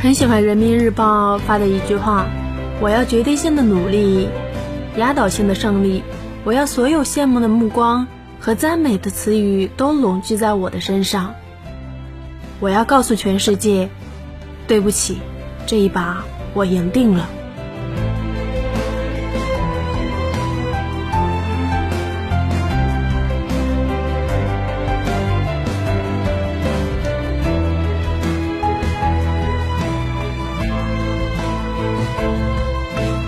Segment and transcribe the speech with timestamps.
[0.00, 2.28] 很喜欢人民日报发的一句话
[2.80, 4.28] ：“我要决定性的努力，
[4.96, 6.04] 压倒性的胜利。
[6.44, 8.06] 我要所有羡慕的目光
[8.38, 11.34] 和赞美的词语都拢聚在我的身上。
[12.60, 13.88] 我要告诉全世界，
[14.68, 15.18] 对不起，
[15.66, 16.22] 这一把
[16.54, 17.28] 我赢定了。”
[32.20, 33.27] 啊！